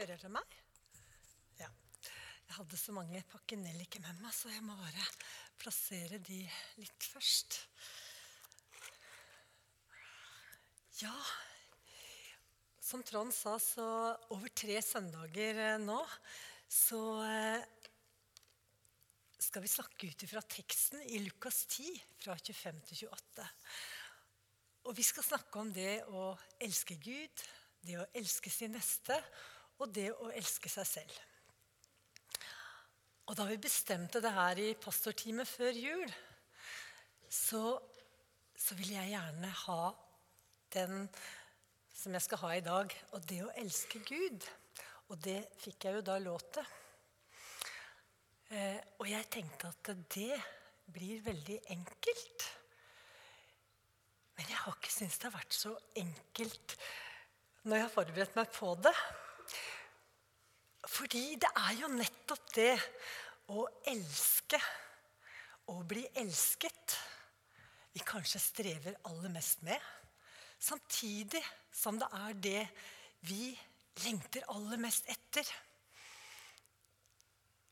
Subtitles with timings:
[0.00, 0.52] Hører dere meg?
[1.58, 1.66] Ja.
[2.46, 5.02] Jeg hadde så mange pakkenelliker med meg, så jeg må bare
[5.60, 6.38] plassere de
[6.80, 7.58] litt først.
[11.02, 11.12] Ja,
[12.80, 13.90] som Trond sa, så
[14.32, 16.00] over tre søndager eh, nå
[16.72, 17.68] så eh,
[19.36, 21.92] skal vi snakke ut ifra teksten i Lukas 10,
[22.24, 23.50] fra 25 til 28.
[24.88, 27.48] Og vi skal snakke om det å elske Gud,
[27.84, 29.20] det å elske sin neste
[29.80, 31.18] og det å elske seg selv.
[33.30, 36.14] Og da vi bestemte det her i pastorteamet før jul,
[37.30, 37.62] så,
[38.58, 39.82] så vil jeg gjerne ha
[40.74, 41.06] den
[41.94, 44.46] som jeg skal ha i dag, og det å elske Gud.
[45.10, 46.66] Og det fikk jeg jo da lov til.
[48.50, 50.38] Eh, og jeg tenkte at det
[50.90, 52.46] blir veldig enkelt.
[54.38, 56.76] Men jeg har ikke syntes det har vært så enkelt
[57.62, 58.94] når jeg har forberedt meg på det.
[60.88, 62.74] Fordi det er jo nettopp det
[63.52, 64.60] å elske
[65.70, 66.96] og bli elsket
[67.92, 69.78] vi kanskje strever aller mest med.
[70.60, 71.42] Samtidig
[71.74, 72.62] som det er det
[73.26, 73.50] vi
[74.04, 75.46] lengter aller mest etter.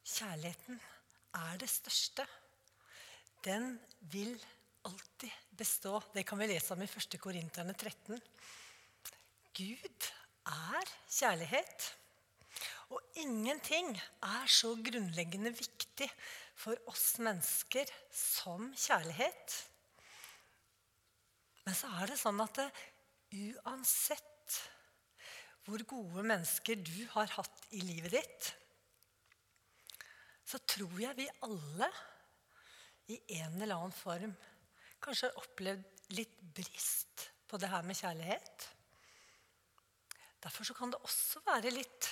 [0.08, 0.80] Kjærligheten
[1.38, 2.24] er det største.
[3.44, 3.76] Den
[4.12, 4.34] vil
[4.88, 6.00] alltid bestå.
[6.14, 7.18] Det kan vi lese om i 1.
[7.22, 8.18] Korinterne 13.
[9.58, 10.10] Gud
[10.48, 11.92] er kjærlighet.
[12.88, 13.90] Og ingenting
[14.24, 16.08] er så grunnleggende viktig
[16.58, 19.56] for oss mennesker som kjærlighet.
[21.66, 22.68] Men så er det sånn at det,
[23.60, 24.24] uansett
[25.68, 28.46] hvor gode mennesker du har hatt i livet ditt,
[30.48, 31.90] så tror jeg vi alle
[33.12, 34.32] i en eller annen form
[35.04, 38.64] kanskje har opplevd litt brist på det her med kjærlighet.
[40.40, 42.08] Derfor kan det også være litt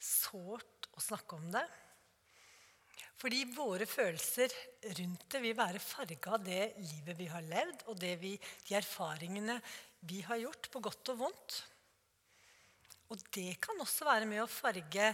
[0.00, 1.64] sårt å snakke om det.
[3.20, 4.52] Fordi våre følelser
[4.96, 8.32] rundt det vil være farga av det livet vi har levd, og vi,
[8.68, 9.58] de erfaringene
[10.08, 11.58] vi har gjort, på godt og vondt.
[13.12, 15.12] Og det kan også være med å farge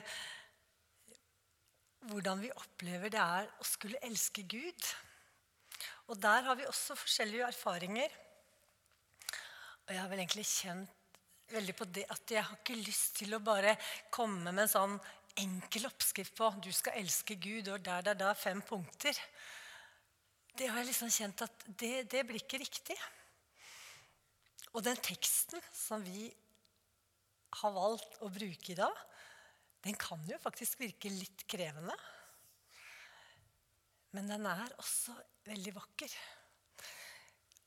[2.07, 4.91] hvordan vi opplever det er å skulle elske Gud.
[6.07, 8.13] Og der har vi også forskjellige erfaringer.
[9.87, 10.96] Og jeg har vel egentlig kjent
[11.51, 13.77] veldig på det at jeg har ikke lyst til å bare
[14.15, 14.97] komme med en sånn
[15.37, 19.17] enkel oppskrift på du skal elske Gud, og der, der, der, fem punkter.
[20.57, 22.97] Det har jeg liksom kjent at det, det blir ikke riktig.
[24.73, 26.31] Og den teksten som vi
[27.61, 28.97] har valgt å bruke i dag,
[29.85, 31.95] den kan jo faktisk virke litt krevende.
[34.17, 35.15] Men den er også
[35.47, 36.17] veldig vakker.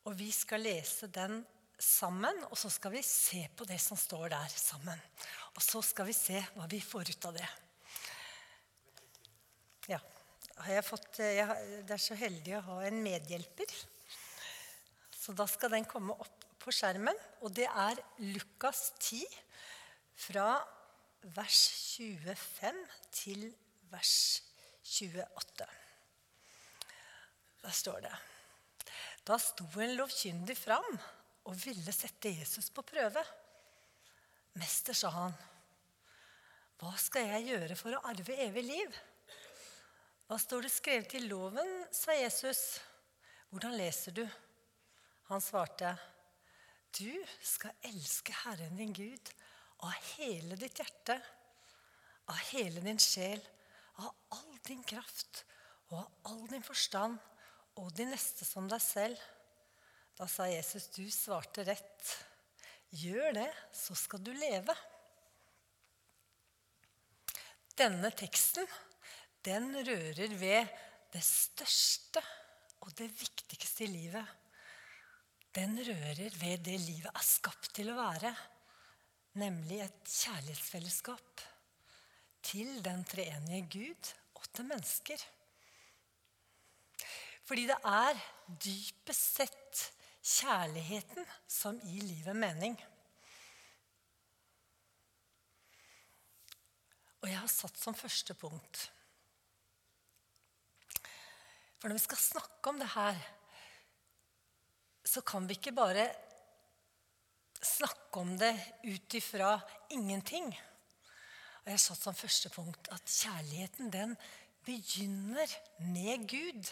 [0.09, 1.39] Og vi skal lese den
[1.79, 5.00] sammen, og så skal vi se på det som står der sammen.
[5.56, 7.50] Og så skal vi se hva vi får ut av det.
[9.89, 10.00] Ja.
[10.68, 11.45] Jeg, fått, jeg
[11.88, 13.72] er så heldig å ha en medhjelper.
[15.16, 17.16] Så da skal den komme opp på skjermen.
[17.44, 19.23] Og det er Lukas 10
[20.19, 20.50] fra
[21.35, 21.62] vers
[21.95, 22.81] 25
[23.16, 23.47] til
[23.91, 24.16] vers
[24.84, 25.69] 28.
[27.59, 28.13] Der står det
[29.28, 31.00] Da sto en lovkyndig fram
[31.47, 33.23] og ville sette Jesus på prøve.
[34.59, 35.38] Mester, sa han,
[36.79, 39.00] hva skal jeg gjøre for å arve evig liv?
[40.29, 42.79] Hva står det skrevet i loven, sa Jesus.
[43.50, 44.23] Hvordan leser du?
[45.29, 45.91] Han svarte,
[46.95, 47.11] du
[47.45, 49.31] skal elske Herren din Gud
[49.85, 51.17] av hele ditt hjerte,
[52.29, 53.41] av hele din sjel,
[54.00, 55.44] av all din kraft
[55.89, 57.17] og av all din forstand,
[57.79, 59.19] og din neste som deg selv.
[60.19, 62.07] Da sa Jesus, 'Du svarte rett.
[62.91, 64.75] Gjør det, så skal du leve.'
[67.80, 68.68] Denne teksten
[69.47, 70.68] den rører ved
[71.13, 72.19] det største
[72.84, 74.25] og det viktigste i livet.
[75.56, 78.34] Den rører ved det livet er skapt til å være,
[79.40, 81.46] nemlig et kjærlighetsfellesskap
[82.44, 85.24] til den treenige Gud og til mennesker.
[87.48, 88.19] Fordi det er
[88.68, 89.86] dypest sett
[90.24, 92.77] kjærligheten som gir livet mening.
[97.19, 98.86] Og jeg har satt som første punkt
[101.80, 103.19] For når vi skal snakke om det her,
[105.07, 106.10] så kan vi ikke bare
[107.63, 108.51] snakke om det
[108.83, 109.54] ut ifra
[109.95, 110.51] ingenting.
[110.51, 114.18] Og jeg har satt som første punkt at kjærligheten den
[114.68, 116.68] begynner med Gud.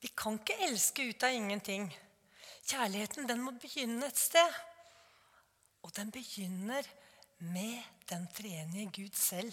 [0.00, 1.90] Vi kan ikke elske ut av ingenting.
[2.66, 4.54] Kjærligheten den må begynne et sted.
[5.86, 6.82] Og den begynner
[7.38, 9.52] med den treenige Gud selv,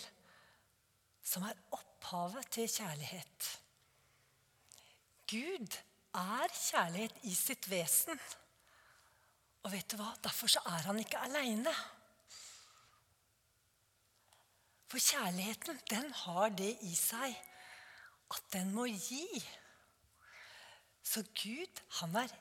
[1.24, 3.50] som er opphavet til kjærlighet.
[5.30, 5.77] Gud
[6.13, 8.19] er kjærlighet i sitt vesen.
[9.63, 10.10] Og vet du hva?
[10.24, 11.74] Derfor så er han ikke aleine.
[14.89, 17.38] For kjærligheten, den har det i seg
[18.33, 19.27] at den må gi.
[21.04, 22.33] Så Gud, han er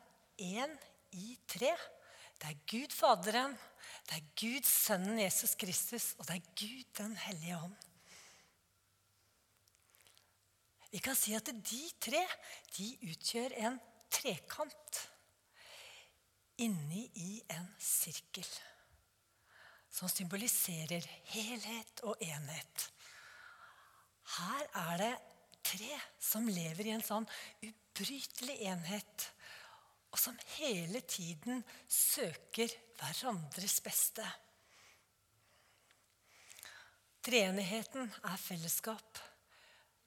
[0.42, 0.74] én
[1.14, 1.70] i tre.
[2.40, 3.54] Det er Gud Faderen,
[4.08, 7.76] det er Gud Sønnen Jesus Kristus, og det er Gud Den hellige ånd.
[10.92, 12.20] Vi kan si at de tre
[12.76, 13.78] de utgjør en
[14.12, 14.98] trekant
[16.60, 18.48] inni i en sirkel.
[19.92, 22.88] Som symboliserer helhet og enhet.
[24.36, 25.14] Her er det
[25.64, 27.28] tre som lever i en sånn
[27.64, 29.28] ubrytelig enhet
[30.12, 34.26] og som hele tiden søker hverandres beste.
[37.22, 39.22] Treenigheten er fellesskap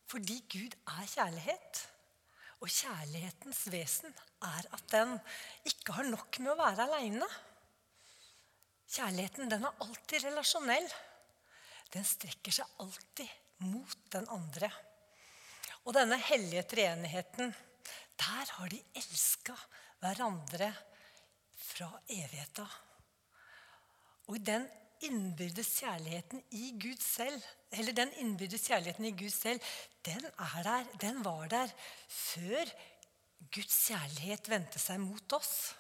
[0.05, 1.79] fordi Gud er kjærlighet.
[2.63, 4.13] Og kjærlighetens vesen
[4.45, 5.15] er at den
[5.67, 7.27] ikke har nok med å være aleine.
[8.85, 10.87] Kjærligheten den er alltid relasjonell.
[11.93, 14.69] Den strekker seg alltid mot den andre.
[15.85, 17.51] Og denne hellige treenigheten,
[18.21, 19.57] der har de elska
[20.00, 20.71] hverandre
[21.57, 22.65] fra evigheta.
[24.31, 24.65] Og den
[25.06, 29.62] innbyrdes kjærligheten i Gud selv, eller den innbyrdes kjærligheten i Gud selv,
[30.06, 31.74] den, er der, den var der
[32.07, 32.71] før
[33.53, 35.75] Guds kjærlighet vendte seg mot oss.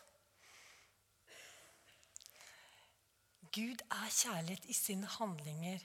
[3.55, 5.83] Gud er kjærlighet i sine handlinger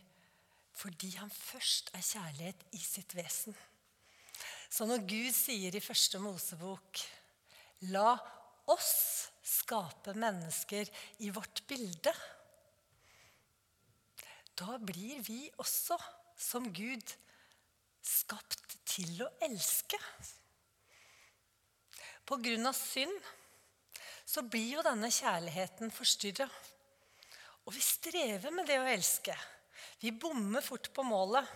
[0.80, 3.56] fordi han først er kjærlighet i sitt vesen.
[4.70, 7.02] Så når Gud sier i første Mosebok
[7.88, 8.12] La
[8.68, 10.88] oss skape mennesker
[11.24, 12.12] i vårt bilde.
[14.54, 15.96] Da blir vi også,
[16.36, 17.14] som Gud,
[18.04, 19.98] skapt til å elske.
[22.28, 23.16] På grunn av synd
[24.28, 26.46] så blir jo denne kjærligheten forstyrra.
[27.66, 29.34] Og vi strever med det å elske.
[30.00, 31.48] Vi bommer fort på målet.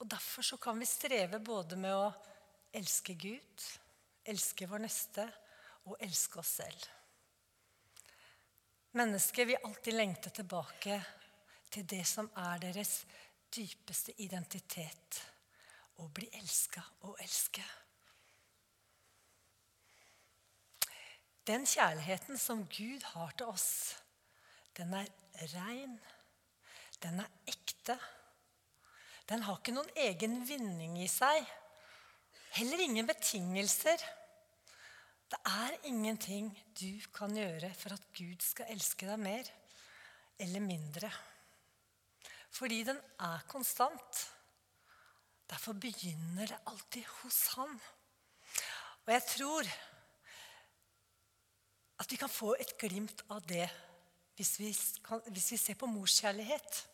[0.00, 2.08] Og Derfor så kan vi streve både med å
[2.74, 3.66] elske Gud
[4.30, 5.26] elske vår neste
[5.84, 6.86] og elske oss selv.
[8.94, 10.98] Mennesker vil alltid lengte tilbake
[11.74, 13.00] til det som er deres
[13.54, 15.18] dypeste identitet
[16.02, 17.64] å bli elska og elske.
[21.44, 23.96] Den kjærligheten som Gud har til oss,
[24.78, 25.10] den er
[25.52, 25.98] rein.
[27.02, 27.98] Den er ekte.
[29.28, 31.44] Den har ikke noen egen vinning i seg.
[32.54, 33.98] Heller ingen betingelser.
[35.30, 39.48] Det er ingenting du kan gjøre for at Gud skal elske deg mer
[40.38, 41.10] eller mindre.
[42.54, 44.20] Fordi den er konstant.
[45.50, 47.74] Derfor begynner det alltid hos Han.
[49.06, 49.74] Og jeg tror
[51.98, 53.66] at vi kan få et glimt av det
[54.38, 54.70] hvis vi,
[55.02, 56.84] kan, hvis vi ser på morskjærlighet.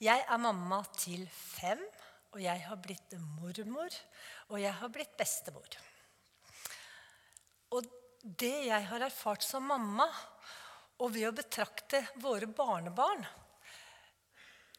[0.00, 1.80] Jeg er mamma til fem,
[2.32, 3.92] og jeg har blitt mormor
[4.50, 5.78] og jeg har blitt bestemor.
[7.70, 7.86] Og
[8.20, 10.06] det jeg har erfart som mamma,
[11.00, 13.22] og ved å betrakte våre barnebarn,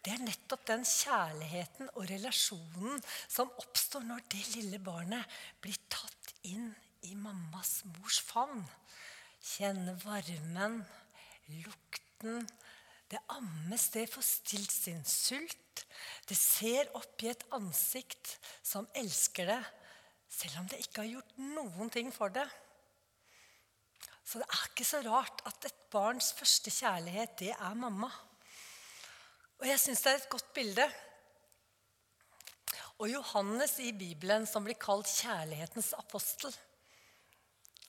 [0.02, 6.32] det er nettopp den kjærligheten og relasjonen som oppstår når det lille barnet blir tatt
[6.50, 6.72] inn
[7.06, 8.64] i mammas mors favn.
[9.42, 10.80] Kjenne varmen,
[11.62, 12.48] lukten.
[13.12, 15.84] Det ammes, det får stilt sin sult.
[16.28, 19.62] Det ser opp i et ansikt som elsker det,
[20.32, 22.48] selv om det ikke har gjort noen ting for det.
[24.24, 28.08] Så det er ikke så rart at et barns første kjærlighet, det er mamma.
[29.60, 30.88] Og jeg syns det er et godt bilde.
[33.02, 36.54] Og Johannes i Bibelen, som blir kalt kjærlighetens apostel,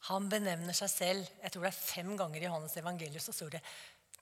[0.08, 3.52] han benevner seg selv jeg tror det er fem ganger i Johannes evangelium, så står
[3.54, 3.60] det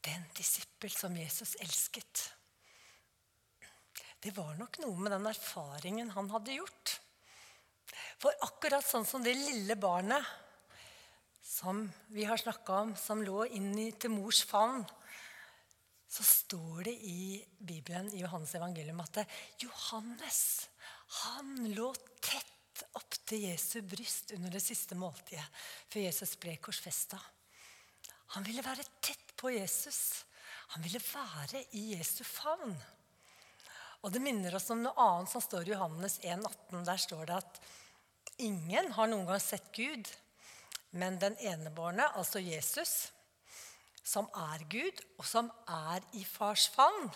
[0.00, 2.30] 'den disippel som Jesus elsket'.
[4.21, 7.00] Det var nok noe med den erfaringen han hadde gjort.
[8.21, 10.25] For akkurat sånn som det lille barnet
[11.42, 14.85] som vi har snakka om, som lå inn til mors favn,
[16.11, 19.23] så står det i Bibelen i Johannes evangelium at
[19.62, 20.69] Johannes
[21.23, 21.90] han lå
[22.23, 25.47] tett opp til Jesu bryst under det siste måltidet
[25.90, 27.19] før Jesus ble korsfesta.
[28.35, 30.25] Han ville være tett på Jesus.
[30.75, 32.75] Han ville være i Jesu favn.
[34.01, 36.85] Og det minner oss om noe annet som står i Johannes 1,18.
[36.87, 37.61] Der står det at
[38.41, 40.09] ingen har noen gang sett Gud,
[40.97, 43.11] men den enebårne, altså Jesus,
[44.03, 47.11] som er Gud, og som er i fars favn,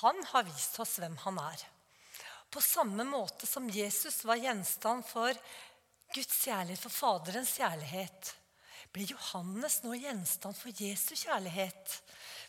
[0.00, 1.64] han har vist oss hvem han er.
[2.50, 5.32] På samme måte som Jesus var gjenstand for
[6.14, 8.34] Guds kjærlighet, for Faderens kjærlighet,
[8.94, 11.96] blir Johannes nå gjenstand for Jesu kjærlighet.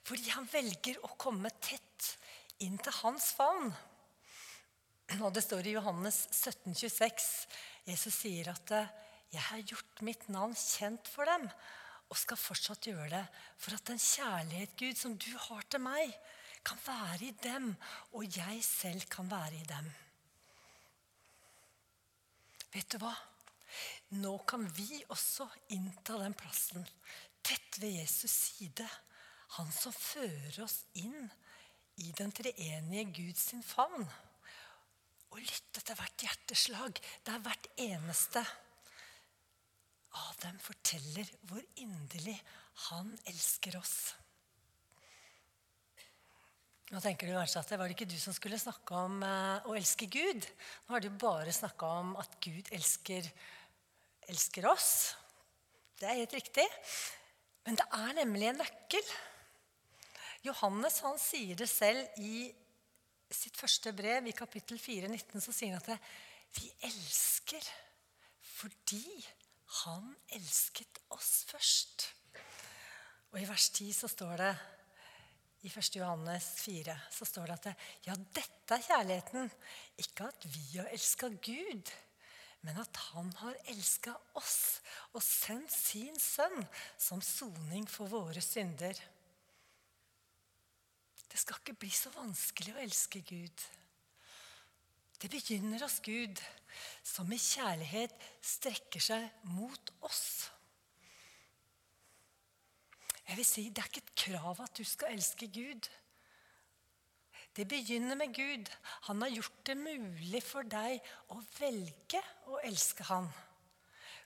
[0.07, 2.15] Fordi han velger å komme tett
[2.65, 3.71] inn til hans favn.
[5.19, 7.29] Og Det står i Johannes 17, 26.
[7.85, 8.69] Jesus sier at
[9.31, 11.51] 'jeg har gjort mitt navn kjent for dem'
[12.11, 13.25] og skal fortsatt gjøre det
[13.57, 16.11] for at den kjærlighet, Gud, som du har til meg,
[16.63, 17.75] kan være i dem,
[18.11, 19.87] og jeg selv kan være i dem.
[22.73, 23.15] Vet du hva?
[24.19, 26.83] Nå kan vi også innta den plassen
[27.45, 28.87] tett ved Jesus side.
[29.57, 31.29] Han som fører oss inn
[32.01, 34.03] i den treenige Guds favn.
[35.31, 36.99] Og lytte til hvert hjerteslag.
[37.23, 38.43] Det er hvert eneste
[40.19, 42.35] av dem forteller hvor inderlig
[42.89, 43.95] han elsker oss.
[46.91, 49.63] Nå tenker du kanskje at det var det ikke du som skulle snakke om uh,
[49.63, 50.43] å elske Gud.
[50.83, 53.29] Nå har du bare snakka om at Gud elsker,
[54.29, 55.15] elsker oss.
[55.99, 56.65] Det er helt riktig.
[57.65, 59.13] Men det er nemlig en nøkkel.
[60.45, 62.49] Johannes han sier det selv i
[63.31, 67.63] sitt første brev, i kapittel 4, 19, så sier han at vi elsker
[68.61, 69.05] fordi
[69.81, 72.09] han elsket oss først.
[73.31, 74.51] Og i vers 10 så står det
[75.61, 75.95] i 1.
[75.95, 79.51] Johannes 4 så står det at ja, dette er kjærligheten.
[80.01, 81.91] Ikke at vi har elska Gud,
[82.61, 84.81] men at Han har elska oss
[85.13, 86.61] og sendt sin sønn
[86.97, 88.97] som soning for våre synder.
[91.31, 93.65] Det skal ikke bli så vanskelig å elske Gud.
[95.21, 96.41] Det begynner hos Gud,
[97.05, 98.13] som i kjærlighet
[98.45, 100.49] strekker seg mot oss.
[103.27, 105.87] Jeg vil si, Det er ikke et krav at du skal elske Gud.
[107.55, 108.69] Det begynner med Gud.
[109.07, 111.01] Han har gjort det mulig for deg
[111.33, 113.27] å velge å elske Han.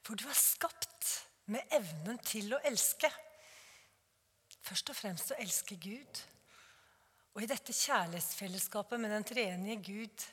[0.05, 1.09] For du er skapt
[1.49, 3.09] med evnen til å elske.
[4.65, 6.21] Først og fremst å elske Gud.
[7.33, 10.27] Og i dette kjærlighetsfellesskapet med den treenige Gud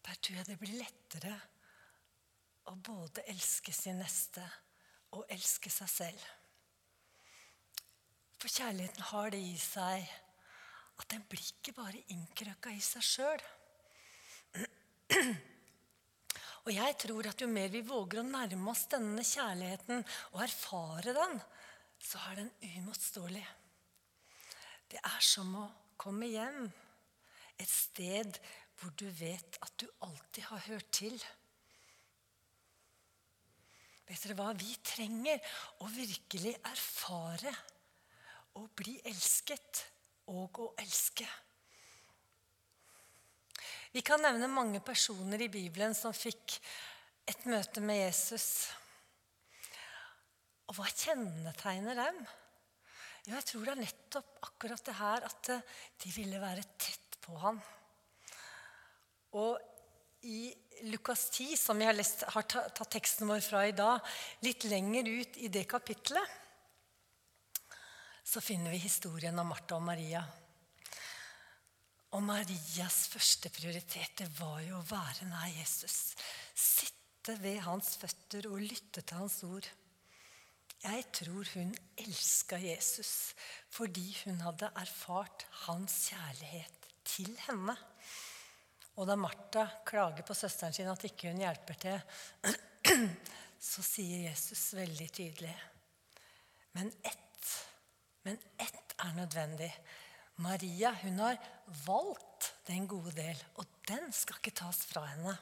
[0.00, 1.34] der tror jeg det blir lettere
[2.70, 4.42] å både elske sin neste
[5.16, 6.24] og elske seg selv.
[8.40, 10.08] For kjærligheten har det i seg
[11.00, 13.42] at den blir ikke bare innkrøkka i seg sjøl.
[16.66, 20.02] Og jeg tror at jo mer vi våger å nærme oss denne kjærligheten
[20.34, 21.38] og erfare den,
[22.00, 23.46] så er den uimotståelig.
[24.90, 25.66] Det er som å
[26.00, 26.66] komme hjem.
[27.60, 28.38] Et sted
[28.80, 31.16] hvor du vet at du alltid har hørt til.
[34.08, 34.50] Vet dere hva?
[34.58, 35.38] Vi trenger
[35.84, 37.52] å virkelig erfare
[38.58, 39.84] å bli elsket
[40.30, 41.26] og å elske.
[43.90, 46.60] Vi kan nevne mange personer i Bibelen som fikk
[47.30, 48.46] et møte med Jesus.
[50.70, 52.20] Og hva kjennetegner dem?
[53.26, 57.34] Jo, jeg tror det er nettopp akkurat det her at de ville være tett på
[57.42, 57.58] ham.
[59.36, 59.58] Og
[60.26, 60.50] i
[60.88, 64.00] Lukas 10, som vi har, lest, har tatt teksten vår fra i dag,
[64.46, 66.39] litt lenger ut i det kapitlet,
[68.30, 70.20] så finner vi historien om Martha og Maria.
[72.14, 76.12] Og Marias første prioritet det var jo å være nær Jesus.
[76.54, 79.66] Sitte ved hans føtter og lytte til hans ord.
[80.80, 83.32] Jeg tror hun elska Jesus
[83.74, 87.74] fordi hun hadde erfart hans kjærlighet til henne.
[88.94, 91.98] Og da Martha klager på søsteren sin at ikke hun hjelper til,
[93.72, 95.56] så sier Jesus veldig tydelig
[96.78, 97.29] Men ett,
[98.26, 99.70] men ett er nødvendig.
[100.40, 101.38] Maria hun har
[101.84, 105.36] valgt den gode del, og den skal ikke tas fra henne.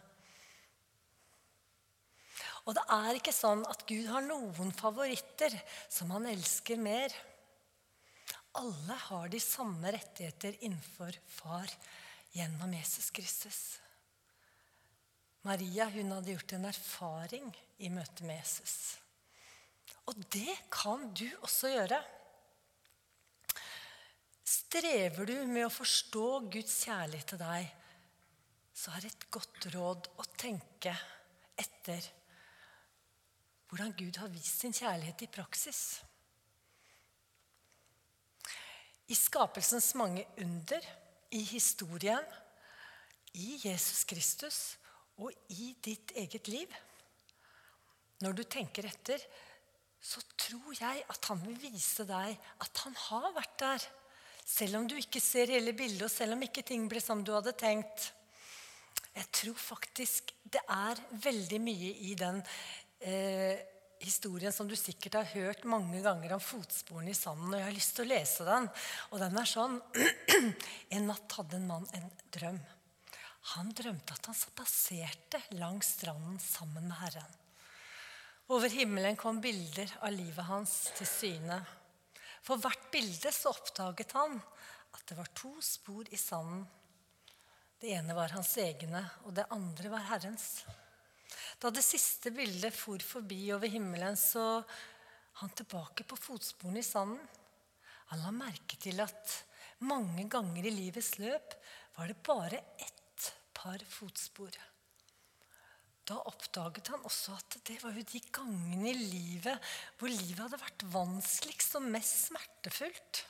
[2.66, 5.54] Og det er ikke sånn at Gud har noen favoritter
[5.88, 7.14] som han elsker mer.
[8.58, 11.70] Alle har de samme rettigheter innenfor far
[12.34, 13.60] gjennom Jesus Kristus.
[15.46, 17.48] Maria hun hadde gjort en erfaring
[17.80, 18.98] i møte med Jesus.
[20.10, 22.02] Og det kan du også gjøre.
[24.48, 27.68] Strever du med å forstå Guds kjærlighet til deg,
[28.78, 30.94] så er et godt råd å tenke
[31.58, 32.04] etter
[33.68, 35.82] hvordan Gud har vist sin kjærlighet i praksis.
[39.08, 40.84] I skapelsens mange under
[41.36, 42.24] i historien,
[43.36, 44.60] i Jesus Kristus
[45.20, 46.72] og i ditt eget liv.
[48.24, 49.20] Når du tenker etter,
[50.00, 53.88] så tror jeg at han vil vise deg at han har vært der.
[54.48, 57.34] Selv om du ikke ser hele bildet, og selv om ikke ting ble som du
[57.34, 58.12] hadde tenkt.
[59.12, 62.38] Jeg tror faktisk det er veldig mye i den
[63.04, 63.58] eh,
[64.00, 67.52] historien som du sikkert har hørt mange ganger om fotsporene i sanden.
[67.52, 68.68] Og jeg har lyst til å lese den.
[69.12, 69.78] Og den er sånn
[70.96, 72.60] En natt hadde en mann en drøm.
[73.54, 77.36] Han drømte at han spaserte langs stranden sammen med Herren.
[78.48, 81.60] Over himmelen kom bilder av livet hans til syne.
[82.42, 84.38] For hvert bilde så oppdaget han
[84.94, 86.66] at det var to spor i sanden.
[87.78, 90.64] Det ene var hans egne, og det andre var Herrens.
[91.62, 94.62] Da det siste bildet for forbi over himmelen, så
[95.38, 97.20] han tilbake på fotsporene i sanden.
[98.10, 99.36] Han la merke til at
[99.86, 101.54] mange ganger i livets løp
[101.98, 104.50] var det bare ett par fotspor.
[106.08, 110.60] Da oppdaget han også at det var jo de gangene i livet hvor livet hadde
[110.62, 113.20] vært vanskeligst og mest smertefullt.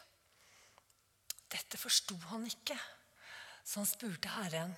[1.51, 2.77] Dette forsto han ikke,
[3.67, 4.77] så han spurte Herren.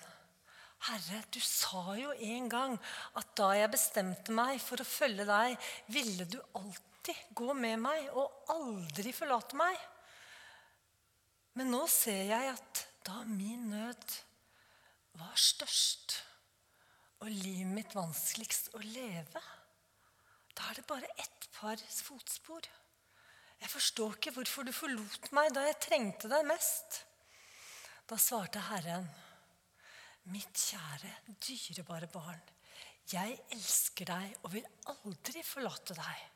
[0.87, 2.79] Herre, du sa jo en gang
[3.21, 5.59] at da jeg bestemte meg for å følge deg,
[5.93, 9.77] ville du alltid gå med meg og aldri forlate meg.
[11.59, 14.19] Men nå ser jeg at da min nød
[15.21, 16.21] var størst
[17.21, 19.43] og livet mitt vanskeligst å leve,
[20.57, 22.65] da er det bare ett par fotspor.
[23.61, 27.03] Jeg forstår ikke hvorfor du forlot meg da jeg trengte deg mest.
[28.09, 29.07] Da svarte Herren,
[30.33, 31.13] mitt kjære,
[31.45, 32.41] dyrebare barn,
[33.11, 36.27] jeg elsker deg og vil aldri forlate deg.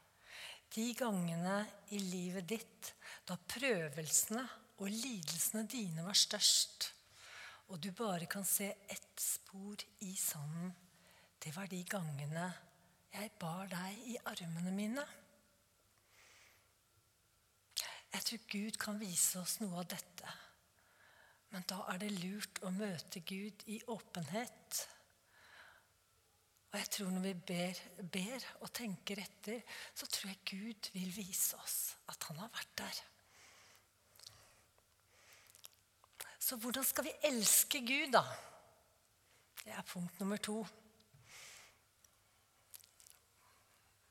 [0.75, 1.61] De gangene
[1.95, 2.91] i livet ditt
[3.29, 4.43] da prøvelsene
[4.83, 6.94] og lidelsene dine var størst,
[7.69, 10.73] og du bare kan se ett spor i sanden,
[11.45, 12.47] det var de gangene
[13.15, 15.05] jeg bar deg i armene mine.
[18.15, 20.35] Jeg tror Gud kan vise oss noe av dette.
[21.55, 24.81] Men da er det lurt å møte Gud i åpenhet.
[26.73, 27.83] Og jeg tror når vi ber,
[28.17, 29.61] ber og tenker etter,
[29.95, 31.79] så tror jeg Gud vil vise oss
[32.11, 33.03] at han har vært der.
[36.45, 38.21] Så hvordan skal vi elske Gud, da?
[39.65, 40.59] Det er punkt nummer to.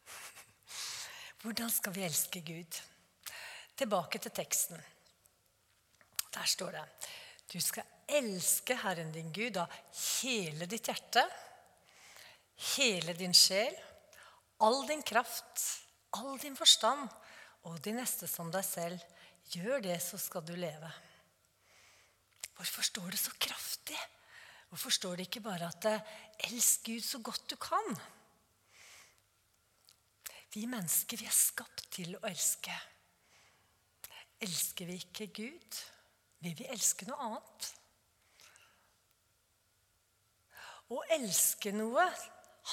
[1.44, 2.80] Hvordan skal vi elske Gud?
[3.78, 4.82] Tilbake til teksten.
[6.34, 6.82] Der står det
[7.54, 9.70] Du skal elske Herren din Gud av
[10.24, 11.30] hele ditt hjerte,
[12.74, 13.78] hele din sjel,
[14.66, 15.86] all din kraft,
[16.18, 17.10] all din forstand
[17.70, 18.98] og de neste som deg selv.
[19.54, 20.90] Gjør det, så skal du leve.
[22.56, 24.00] Hvorfor står det så kraftig?
[24.70, 26.02] Hvorfor står det ikke bare at eh,
[26.48, 28.00] 'elsk Gud så godt du kan'?
[30.54, 32.74] Vi mennesker vi er skapt til å elske.
[34.42, 35.80] Elsker vi ikke Gud,
[36.40, 37.70] vil vi elske noe annet.
[40.94, 42.06] Å elske noe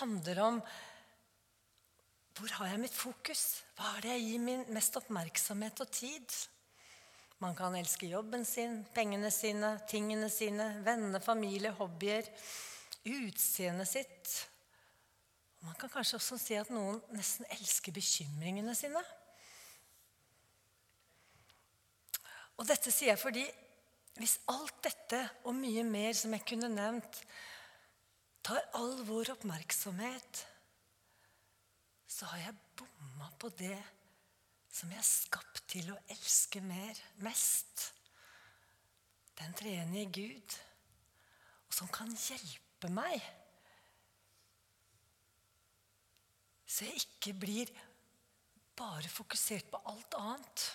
[0.00, 0.62] handler om
[2.36, 3.62] hvor har jeg mitt fokus?
[3.76, 6.36] Hva er det jeg gir min mest oppmerksomhet og tid?
[7.40, 12.26] Man kan elske jobben sin, pengene sine, tingene sine, venner, familie, hobbyer,
[13.08, 14.34] utseendet sitt.
[15.64, 19.00] Man kan kanskje også si at noen nesten elsker bekymringene sine.
[22.60, 23.46] Og dette sier jeg fordi
[24.20, 27.22] hvis alt dette og mye mer som jeg kunne nevnt,
[28.44, 30.42] tar all vår oppmerksomhet,
[32.10, 33.78] så har jeg bomma på det
[34.70, 37.90] som jeg er skapt til å elske mer, mest.
[39.40, 40.56] Den treenige Gud,
[41.66, 43.22] og som kan hjelpe meg.
[46.70, 47.72] Så jeg ikke blir
[48.78, 50.66] bare fokusert på alt annet.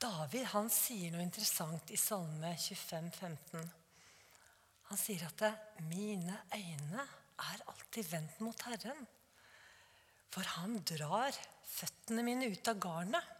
[0.00, 3.72] David han sier noe interessant i Salme 25, 15.
[4.90, 5.42] Han sier at
[5.82, 7.02] 'mine øyne
[7.50, 9.06] er alltid vendt mot Herren'.
[10.30, 11.36] For han drar
[11.70, 13.36] føttene mine ut av garnet.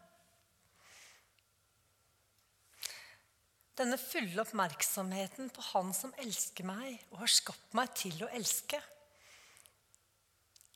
[3.81, 8.81] Denne fulle oppmerksomheten på Han som elsker meg og har skapt meg til å elske,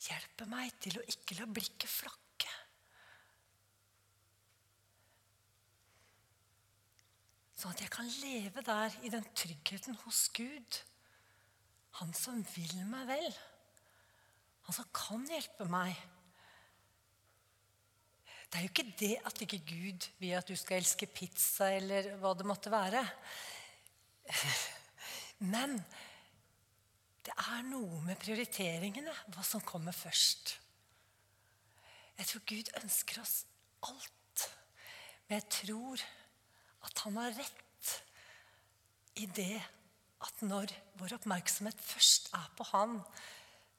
[0.05, 2.53] hjelper meg til å ikke la blikket flakke.
[7.65, 10.81] Sånn at jeg kan leve der i den tryggheten hos Gud.
[12.01, 13.39] Han som vil meg vel.
[14.67, 15.97] Han som kan hjelpe meg.
[18.55, 22.13] Det er jo ikke det at ikke Gud vil at du skal elske pizza eller
[22.23, 23.01] hva det måtte være.
[25.55, 25.75] Men
[27.27, 30.53] det er noe med prioriteringene, hva som kommer først.
[32.15, 33.35] Jeg tror Gud ønsker oss
[33.91, 34.47] alt.
[35.27, 36.07] Men jeg tror
[36.87, 37.95] at han har rett
[39.19, 39.59] i det
[40.23, 43.01] at når vår oppmerksomhet først er på Han,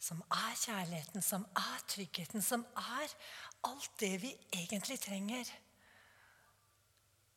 [0.04, 3.16] som er kjærligheten, som er tryggheten, som er
[3.66, 5.50] alt det vi egentlig trenger,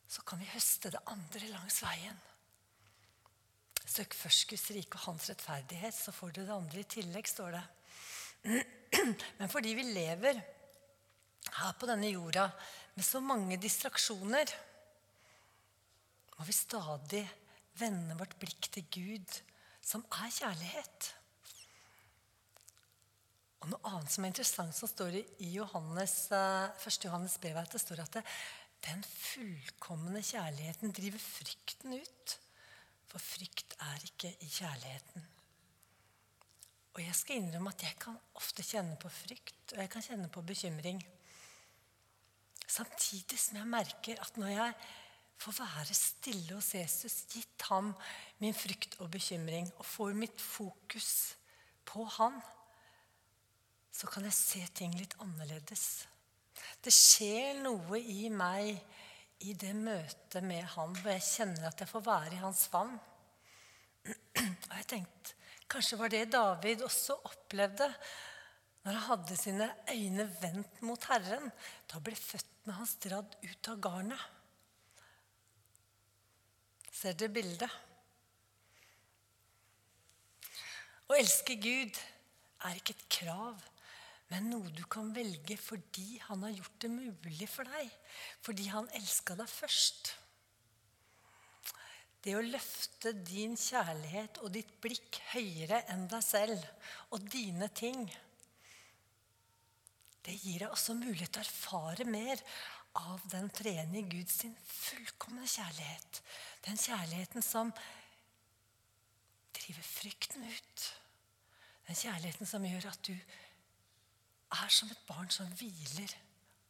[0.08, 2.20] så kan vi høste det andre langs veien.
[3.88, 7.56] Søk først Guds rike og hans rettferdighet, så får du det andre i tillegg, står
[7.56, 7.64] det.
[9.38, 10.40] Men fordi vi lever
[11.58, 12.48] her på denne jorda
[12.94, 14.52] med så mange distraksjoner,
[16.38, 17.24] må vi stadig
[17.78, 19.38] vende vårt blikk til Gud,
[19.82, 21.12] som er kjærlighet.
[23.68, 26.86] Og Noe annet som er interessant, som står i Johannes, 1.
[26.88, 28.22] Eh, Johannes brev, det står at det,
[28.86, 32.36] den fullkomne kjærligheten driver frykten ut.
[33.12, 35.28] For frykt er ikke i kjærligheten.
[36.96, 40.32] Og jeg skal innrømme at jeg kan ofte kjenne på frykt, og jeg kan kjenne
[40.32, 41.04] på bekymring.
[42.64, 44.76] Samtidig som jeg merker at når jeg
[45.44, 47.92] får være stille hos Jesus, gitt ham
[48.40, 51.34] min frykt og bekymring, og får mitt fokus
[51.84, 52.40] på han,
[53.98, 55.84] så kan jeg se ting litt annerledes.
[56.82, 58.78] Det skjer noe i meg
[59.42, 62.94] i det møtet med han, hvor jeg kjenner at jeg får være i hans favn.
[64.08, 65.34] Og jeg tenkte,
[65.68, 67.90] Kanskje var det David også opplevde
[68.86, 71.50] når han hadde sine øyne vendt mot Herren.
[71.90, 74.22] Da ble føttene hans dratt ut av garnet.
[76.88, 77.74] Ser dere bildet?
[81.08, 82.00] Å elske Gud
[82.64, 83.60] er ikke et krav,
[84.28, 87.92] men noe du kan velge fordi han har gjort det mulig for deg.
[88.44, 90.12] Fordi han elska deg først.
[92.24, 96.64] Det å løfte din kjærlighet og ditt blikk høyere enn deg selv
[97.14, 98.02] og dine ting,
[100.26, 102.42] det gir deg også mulighet til å erfare mer
[103.00, 106.20] av den treenige Gud sin fullkomne kjærlighet.
[106.66, 107.70] Den kjærligheten som
[109.56, 110.88] driver frykten ut.
[111.88, 113.14] Den kjærligheten som gjør at du
[114.54, 116.14] er som et barn som hviler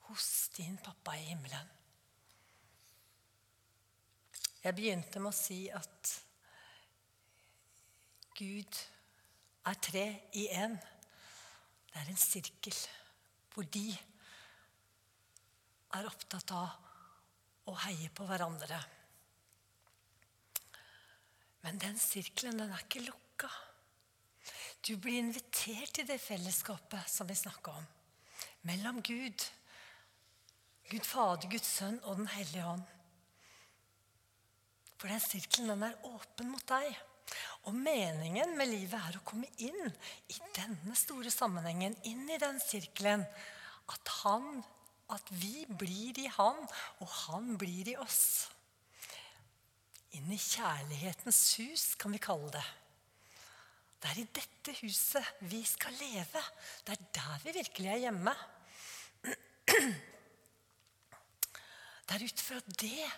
[0.08, 1.74] hos din pappa i himmelen.
[4.64, 6.14] Jeg begynte med å si at
[8.38, 8.80] Gud
[9.68, 10.04] er tre
[10.38, 10.74] i én.
[11.88, 12.76] Det er en sirkel
[13.52, 13.86] hvor de
[15.96, 18.78] er opptatt av å heie på hverandre.
[21.64, 23.50] Men den sirkelen, den er ikke lukka.
[24.86, 27.88] Du blir invitert til det fellesskapet som vi snakka om.
[28.68, 29.44] Mellom Gud,
[30.90, 32.86] Gud Fader, Guds Sønn og Den hellige ånd.
[34.98, 36.96] For den sirkelen den er åpen mot deg.
[37.68, 39.90] Og meningen med livet er å komme inn
[40.32, 43.26] i denne store sammenhengen, inn i den sirkelen.
[43.88, 44.62] At, han,
[45.12, 46.64] at vi blir i han,
[47.02, 48.48] og han blir i oss.
[50.16, 52.64] Inn i kjærlighetens hus, kan vi kalle det.
[53.98, 56.42] Det er i dette huset vi skal leve.
[56.86, 58.34] Det er der vi virkelig er hjemme.
[62.08, 63.08] Det er ut fra det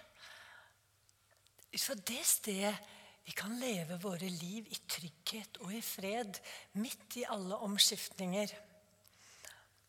[1.70, 2.74] ut fra det stedet
[3.22, 6.40] vi kan leve våre liv i trygghet og i fred
[6.82, 8.50] midt i alle omskiftninger.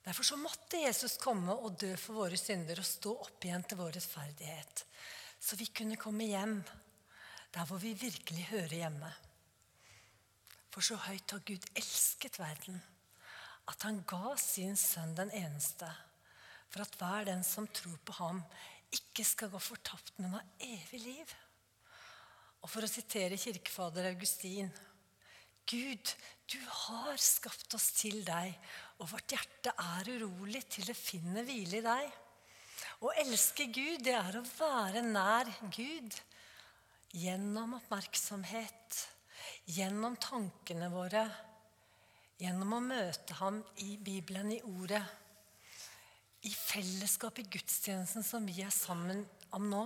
[0.06, 3.80] Derfor så måtte Jesus komme og dø for våre synder og stå opp igjen til
[3.82, 4.86] vår rettferdighet.
[5.42, 6.60] Så vi kunne komme hjem
[7.56, 9.10] der hvor vi virkelig hører hjemme.
[10.72, 12.80] For så høyt har Gud elsket verden,
[13.68, 15.90] at han ga sin sønn den eneste,
[16.72, 18.40] for at hver den som tror på ham,
[18.92, 21.36] ikke skal gå fortapt, men ha evig liv.
[22.62, 24.72] Og for å sitere kirkefader Augustin
[25.72, 26.10] Gud,
[26.52, 28.52] du har skapt oss til deg,
[29.00, 32.18] og vårt hjerte er urolig til det finner hvile i deg.
[33.02, 36.18] Å elske Gud, det er å være nær Gud.
[37.16, 39.00] Gjennom oppmerksomhet,
[39.70, 41.24] gjennom tankene våre,
[42.42, 45.04] gjennom å møte ham i Bibelen, i Ordet,
[46.42, 49.22] i fellesskap i gudstjenesten som vi er sammen
[49.54, 49.84] om nå,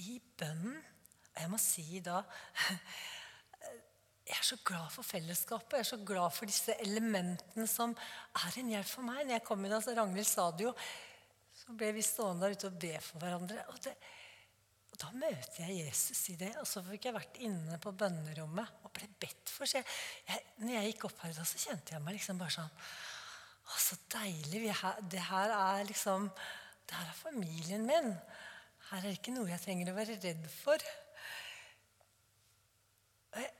[0.00, 0.78] i bønnen.
[1.30, 2.22] Og Jeg må si da
[4.30, 5.80] Jeg er så glad for fellesskapet.
[5.80, 7.96] Jeg er så glad for disse elementene som
[8.38, 9.24] er en hjelp for meg.
[9.24, 10.74] Når jeg kom inn, altså Ragnhild sa det jo,
[11.58, 13.64] så ble vi stående der ute og be for hverandre.
[13.72, 13.96] og det
[15.00, 16.50] da møter jeg Jesus i det.
[16.60, 19.68] Og så fikk jeg vært inne på bønnerommet og ble bedt for.
[19.68, 19.88] Så jeg,
[20.28, 22.70] jeg, når jeg gikk opp her, da, så kjente jeg meg liksom bare sånn
[23.70, 24.64] Å, så deilig.
[24.80, 26.30] Her, det her er liksom
[26.84, 28.12] Det her er familien min.
[28.90, 30.88] Her er det ikke noe jeg trenger å være redd for.
[33.30, 33.52] Og jeg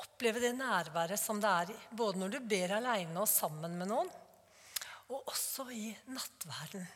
[0.00, 4.08] opplever det nærværet som det er både når du ber aleine og sammen med noen,
[5.12, 6.86] og også i nattverden.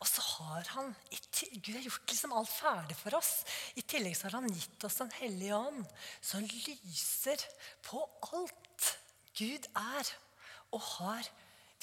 [0.00, 0.94] Og så har han,
[1.60, 3.42] Gud har gjort liksom alt ferdig for oss.
[3.76, 5.84] I tillegg så har han gitt oss Den hellige ånd,
[6.24, 7.44] som lyser
[7.84, 8.00] på
[8.32, 8.94] alt
[9.36, 10.14] Gud er
[10.70, 11.28] og har,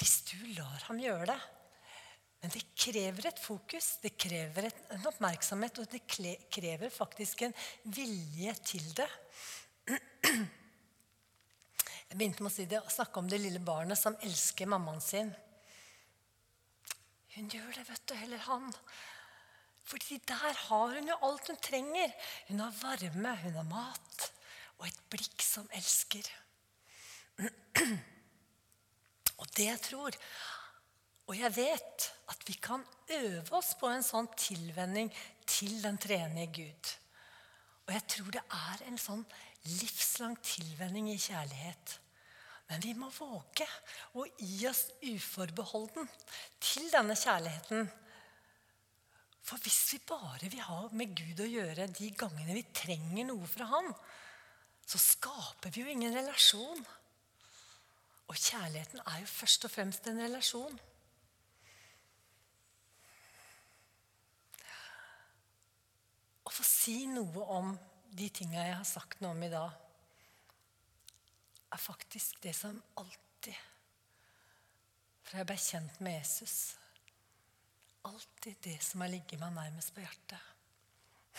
[0.00, 1.38] hvis du lar ham gjøre det.
[2.42, 8.54] Men det krever et fokus, det krever en oppmerksomhet, og det krever faktisk en vilje
[8.66, 9.08] til det.
[12.08, 15.34] Jeg begynte med å si det, snakke om det lille barnet som elsker mammaen sin.
[17.38, 18.72] Hun gjør det, vet du, heller han.
[19.86, 22.10] Fordi der har hun jo alt hun trenger.
[22.48, 24.26] Hun har varme, hun har mat
[24.78, 26.26] og et blikk som elsker.
[29.38, 30.18] Og det jeg tror,
[31.28, 32.82] og jeg vet at vi kan
[33.14, 35.12] øve oss på en sånn tilvenning
[35.46, 36.92] til den trenige Gud.
[37.86, 39.24] Og jeg tror det er en sånn
[39.78, 41.98] livslang tilvenning i kjærlighet.
[42.68, 43.64] Men vi må våge
[44.20, 46.08] å gi oss uforbeholden
[46.60, 47.88] til denne kjærligheten.
[49.48, 53.48] For hvis vi bare vil ha med Gud å gjøre de gangene vi trenger noe
[53.48, 53.88] fra Han,
[54.88, 56.84] så skaper vi jo ingen relasjon.
[58.28, 60.76] Og kjærligheten er jo først og fremst en relasjon.
[66.44, 67.72] Å få si noe om
[68.18, 69.87] de tinga jeg har sagt noe om i dag,
[71.78, 73.54] er faktisk det som alltid
[75.28, 76.56] Fra jeg ble kjent med Jesus
[78.08, 80.40] Alltid det som har ligget meg nærmest på hjertet.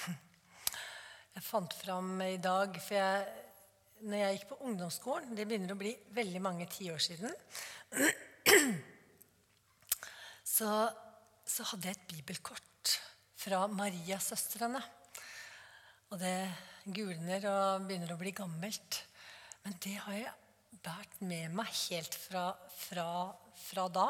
[1.36, 3.25] Jeg fant fram i dag For jeg,
[4.06, 7.36] når jeg gikk på ungdomsskolen Det begynner å bli veldig mange tiår siden.
[10.60, 10.69] Så,
[11.47, 12.95] så hadde jeg et bibelkort
[13.39, 14.82] fra Mariasøstrene.
[16.12, 16.34] Og det
[16.84, 18.99] gulner og begynner å bli gammelt.
[19.65, 20.34] Men det har jeg
[20.84, 22.50] båret med meg helt fra,
[22.86, 23.10] fra,
[23.60, 24.08] fra, da.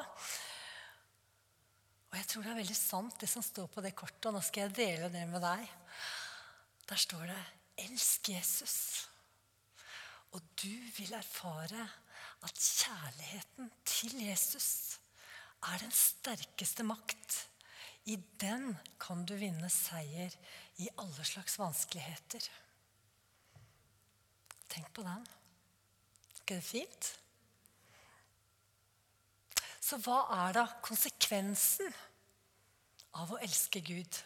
[2.09, 4.29] Og jeg tror det er veldig sant, det som står på det kortet.
[4.29, 5.65] Og nå skal jeg dele det med deg.
[6.89, 7.43] Der står det
[7.77, 9.07] 'Elsk Jesus'.
[10.31, 11.89] Og du vil erfare
[12.43, 14.99] at kjærligheten til Jesus
[15.63, 17.47] er den sterkeste makt.
[18.05, 20.33] I den kan du vinne seier
[20.77, 22.49] i alle slags vanskeligheter.
[24.69, 25.38] Tenk på den.
[26.49, 27.07] Ikke det fint?
[29.85, 31.93] Så hva er da konsekvensen
[33.21, 34.17] av å elske Gud?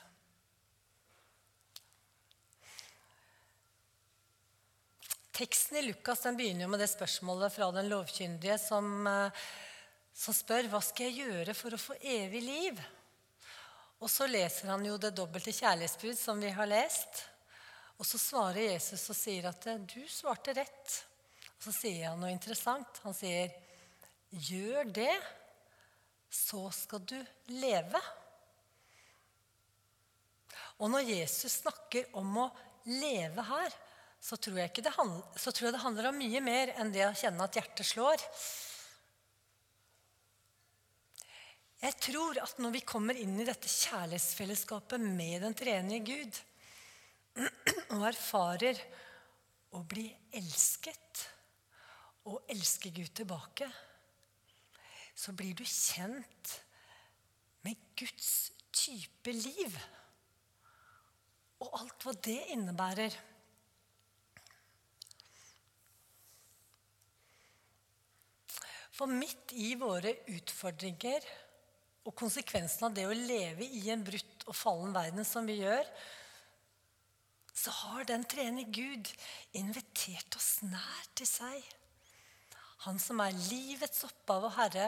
[5.35, 9.45] Teksten i Lukas den begynner jo med det spørsmålet fra den lovkyndige som, eh,
[10.15, 12.83] som spør hva skal jeg gjøre for å få evig liv.
[13.99, 17.25] Og så leser han jo det dobbelte kjærlighetsbud som vi har lest.
[17.99, 21.03] Og så svarer Jesus og sier at du svarte rett.
[21.63, 22.99] Så sier han noe interessant.
[23.05, 23.53] Han sier,
[24.33, 25.13] 'Gjør det,
[26.33, 27.19] så skal du
[27.53, 28.01] leve'.
[30.81, 32.49] Og når Jesus snakker om å
[32.89, 33.75] leve her,
[34.23, 37.15] så tror jeg, det, så tror jeg det handler om mye mer enn det å
[37.15, 38.23] kjenne at hjertet slår.
[41.83, 46.41] Jeg tror at når vi kommer inn i dette kjærlighetsfellesskapet med den trenige Gud,
[47.95, 48.79] og erfarer
[49.75, 50.07] å bli
[50.39, 51.02] elsket
[52.29, 53.67] og elske Gud tilbake,
[55.15, 56.55] så blir du kjent
[57.65, 59.75] med Guds type liv.
[61.63, 63.15] Og alt hva det innebærer.
[68.93, 71.25] For midt i våre utfordringer
[72.03, 75.87] og konsekvensen av det å leve i en brutt og fallen verden som vi gjør,
[77.53, 79.09] så har den trene Gud
[79.55, 81.73] invitert oss nær til seg.
[82.83, 84.87] Han som er livets opphav og herre.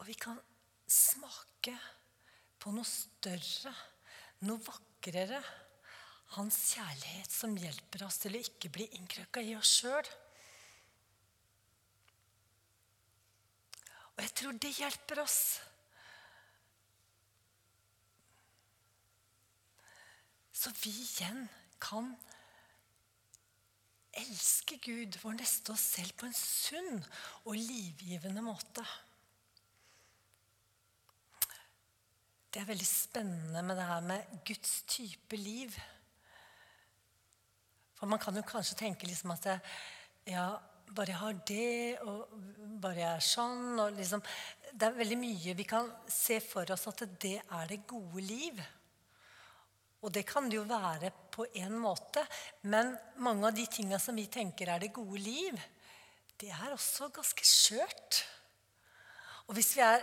[0.00, 0.38] Og vi kan
[0.90, 1.74] smake
[2.62, 3.74] på noe større,
[4.48, 5.42] noe vakrere.
[6.34, 10.08] Hans kjærlighet som hjelper oss til å ikke bli innkrøkka i oss sjøl.
[14.12, 15.42] Og jeg tror det hjelper oss
[20.62, 21.48] Så vi igjen
[21.82, 22.12] kan
[24.20, 27.00] elske Gud, vår neste oss selv, på en sunn
[27.44, 28.84] og livgivende måte.
[32.52, 35.72] Det er veldig spennende med det her med Guds type liv.
[37.96, 39.48] For man kan jo kanskje tenke liksom at
[40.28, 40.50] ja,
[40.92, 42.28] bare jeg har det, og
[42.82, 44.22] bare jeg er sånn og liksom,
[44.72, 48.60] Det er veldig mye vi kan se for oss at det er det gode liv.
[50.02, 52.24] Og det kan det jo være på en måte.
[52.66, 55.58] Men mange av de tinga som vi tenker er det gode liv,
[56.42, 58.22] det er også ganske skjørt.
[59.46, 60.02] Og hvis vi er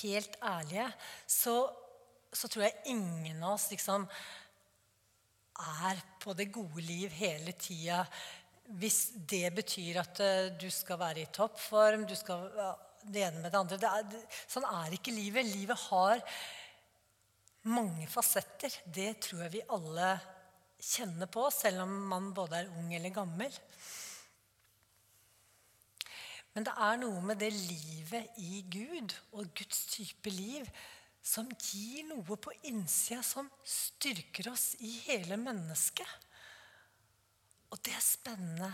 [0.00, 0.88] helt ærlige,
[1.26, 1.58] så,
[2.32, 4.08] så tror jeg ingen av oss liksom
[5.64, 8.00] er på det gode liv hele tida.
[8.80, 12.48] Hvis det betyr at uh, du skal være i toppform, du skal
[13.04, 15.44] det ene med det andre det er, Sånn er ikke livet.
[15.52, 16.22] Livet har
[17.70, 18.72] mange fasetter.
[18.84, 20.14] Det tror jeg vi alle
[20.84, 23.60] kjenner på, selv om man både er ung eller gammel.
[26.54, 30.68] Men det er noe med det livet i Gud og Guds type liv
[31.24, 36.10] som gir noe på innsida som styrker oss i hele mennesket.
[37.72, 38.68] Og det er spennende.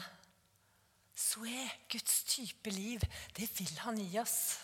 [1.17, 3.01] Så er Guds type liv.
[3.37, 4.59] Det vil han gi oss.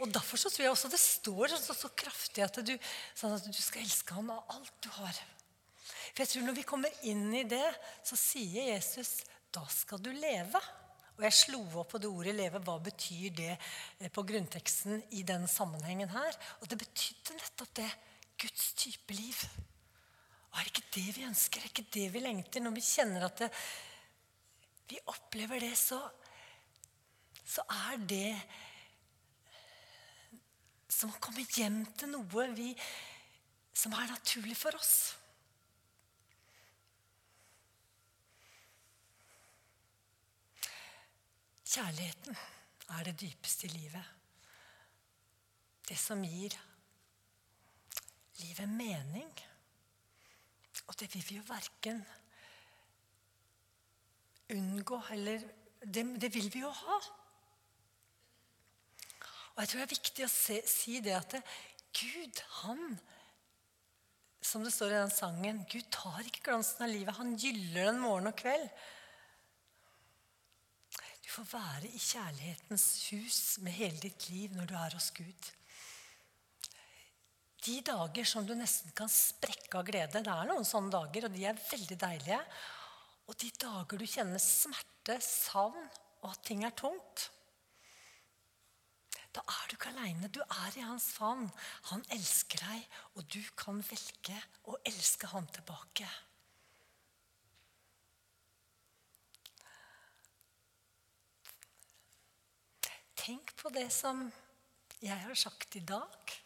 [0.00, 2.72] Og Derfor så tror jeg også det står så, så kraftig at du,
[3.14, 5.18] sånn at du skal elske ham av alt du har.
[6.10, 7.66] For jeg tror Når vi kommer inn i det,
[8.06, 10.60] så sier Jesus da skal du leve.
[11.18, 12.62] Og jeg slo opp på det ordet 'leve'.
[12.64, 16.38] Hva betyr det eh, på grunnteksten i den sammenhengen her?
[16.62, 17.90] Og det betydde nettopp det.
[18.40, 19.36] Guds type liv.
[20.50, 21.60] Og er det ikke det vi ønsker?
[21.60, 22.62] Er det ikke det vi lengter?
[22.64, 23.50] Når vi kjenner at det,
[24.88, 26.00] vi opplever det, så,
[27.44, 28.32] så er det
[31.00, 32.74] som å komme hjem til noe vi,
[33.72, 34.94] som er naturlig for oss.
[41.70, 42.36] Kjærligheten
[42.96, 44.16] er det dypeste i livet.
[45.86, 46.56] Det som gir
[48.42, 49.30] livet mening.
[50.88, 52.02] Og det vil vi jo verken
[54.50, 55.46] unngå eller
[55.80, 56.98] det, det vil vi jo ha.
[59.60, 61.40] Og jeg tror det er viktig å se, si det at det,
[61.92, 62.94] Gud, han
[64.40, 67.18] Som det står i den sangen Gud tar ikke glansen av livet.
[67.18, 68.70] Han gyller den morgen og kveld.
[71.20, 75.50] Du får være i kjærlighetens hus med hele ditt liv når du er hos Gud.
[77.66, 81.36] De dager som du nesten kan sprekke av glede Det er noen sånne dager, og
[81.36, 82.40] de er veldig deilige.
[83.28, 85.84] Og de dager du kjenner smerte, savn,
[86.24, 87.28] og at ting er tungt.
[89.30, 90.28] Da er du ikke aleine.
[90.28, 91.46] Du er i hans favn.
[91.92, 96.08] Han elsker deg, og du kan velge å elske ham tilbake.
[103.20, 104.24] Tenk på det som
[105.00, 106.36] jeg har sagt i dag.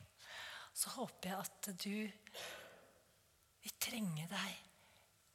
[0.74, 1.98] Så håper jeg at du
[3.64, 4.56] vil trenge deg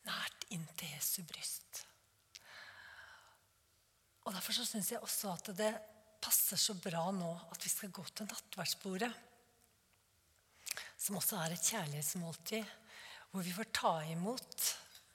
[0.06, 1.86] nært inn til Jesu bryst.
[4.28, 5.72] Og Derfor så syns jeg også at det
[6.22, 9.12] passer så bra nå at vi skal gå til nattverdsbordet.
[11.00, 12.74] Som også er et kjærlighetsmåltid,
[13.32, 14.68] hvor vi får ta imot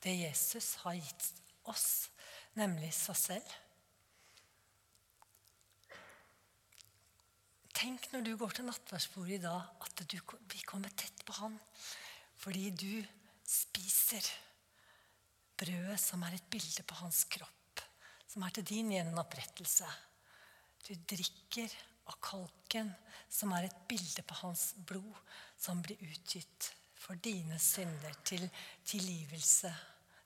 [0.05, 1.29] det Jesus har gitt
[1.71, 2.09] oss,
[2.59, 3.53] nemlig seg selv.
[7.75, 10.19] Tenk når du går til nattverdsbordet i dag, at du,
[10.53, 11.59] vi kommer tett på Han.
[12.39, 13.05] Fordi du
[13.45, 14.25] spiser
[15.59, 17.83] brødet som er et bilde på hans kropp,
[18.29, 19.89] som er til din gjenopprettelse.
[20.85, 21.73] Du drikker
[22.11, 22.91] av kalken,
[23.33, 25.17] som er et bilde på hans blod,
[25.57, 26.71] som blir utgitt
[27.01, 28.45] for dine synder, til
[28.85, 29.73] tilgivelse,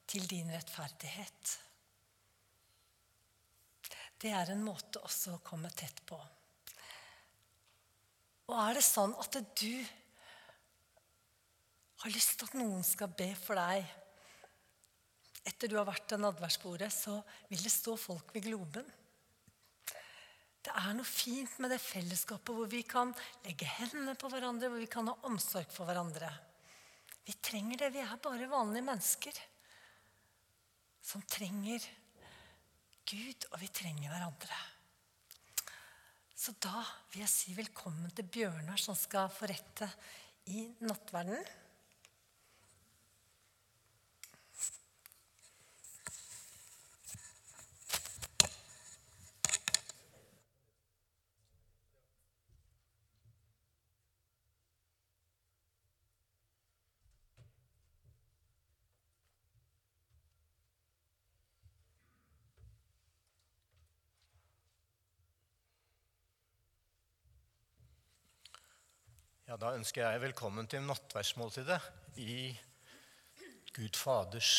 [0.09, 1.55] til din rettferdighet.
[4.18, 6.18] Det er en måte også å komme tett på.
[8.49, 9.75] Og er det sånn at du
[12.03, 13.87] har lyst til at noen skal be for deg
[15.49, 17.18] etter du har vært til nadværsbordet, så
[17.49, 18.88] vil det stå folk ved globen.
[20.68, 23.14] Det er noe fint med det fellesskapet hvor vi kan
[23.46, 26.28] legge hendene på hverandre, hvor vi kan ha omsorg for hverandre.
[27.24, 27.94] Vi trenger det.
[27.94, 29.38] Vi er bare vanlige mennesker
[31.09, 31.81] som trenger
[33.09, 34.59] Gud, og vi trenger hverandre.
[36.37, 39.88] Så da vil jeg si velkommen til Bjørnar, som skal forrette
[40.52, 41.48] i nattverden.
[69.49, 71.78] Ja, Da ønsker jeg velkommen til nattverdsmåltidet
[72.20, 72.51] i
[73.72, 74.51] Gud Faders,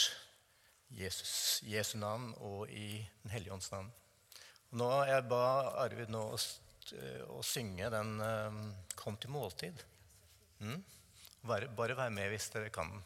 [0.89, 3.91] Jesus, Jesu navn og i Den hellige ånds navn.
[4.81, 5.43] Nå, Jeg ba
[5.83, 6.39] Arvid nå å,
[7.37, 8.57] å synge den um,
[8.95, 9.85] 'Kom til måltid'.
[10.65, 10.81] Mm?
[11.45, 13.05] Bare, bare vær med hvis dere kan den.